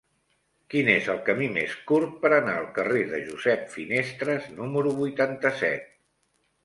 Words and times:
Quin 0.73 0.87
és 0.93 1.09
el 1.13 1.19
camí 1.27 1.49
més 1.57 1.75
curt 1.91 2.15
per 2.23 2.31
anar 2.37 2.55
al 2.61 2.67
carrer 2.79 3.03
de 3.11 3.21
Josep 3.29 3.69
Finestres 3.77 4.49
número 4.59 4.95
vuitanta-set? 5.03 5.89